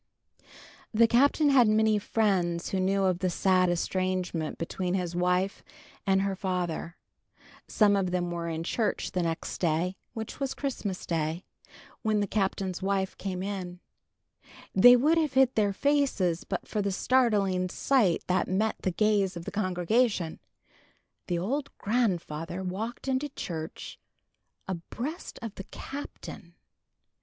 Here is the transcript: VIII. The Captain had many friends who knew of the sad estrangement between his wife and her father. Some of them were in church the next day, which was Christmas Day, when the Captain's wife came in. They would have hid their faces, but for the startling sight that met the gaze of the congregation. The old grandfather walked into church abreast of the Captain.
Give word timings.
VIII. 0.39 0.47
The 0.95 1.07
Captain 1.07 1.49
had 1.51 1.67
many 1.67 1.99
friends 1.99 2.69
who 2.69 2.79
knew 2.79 3.03
of 3.03 3.19
the 3.19 3.29
sad 3.29 3.69
estrangement 3.69 4.57
between 4.57 4.95
his 4.95 5.15
wife 5.15 5.63
and 6.07 6.23
her 6.23 6.35
father. 6.35 6.97
Some 7.67 7.95
of 7.95 8.09
them 8.09 8.31
were 8.31 8.49
in 8.49 8.63
church 8.63 9.11
the 9.11 9.21
next 9.21 9.59
day, 9.59 9.95
which 10.15 10.39
was 10.39 10.55
Christmas 10.55 11.05
Day, 11.05 11.43
when 12.01 12.19
the 12.19 12.25
Captain's 12.25 12.81
wife 12.81 13.15
came 13.19 13.43
in. 13.43 13.79
They 14.73 14.95
would 14.95 15.19
have 15.19 15.33
hid 15.33 15.53
their 15.53 15.71
faces, 15.71 16.45
but 16.45 16.67
for 16.67 16.81
the 16.81 16.91
startling 16.91 17.69
sight 17.69 18.23
that 18.25 18.47
met 18.47 18.77
the 18.81 18.89
gaze 18.89 19.37
of 19.37 19.45
the 19.45 19.51
congregation. 19.51 20.39
The 21.27 21.37
old 21.37 21.69
grandfather 21.77 22.63
walked 22.63 23.07
into 23.07 23.29
church 23.29 23.99
abreast 24.67 25.37
of 25.43 25.53
the 25.53 25.65
Captain. 25.65 26.55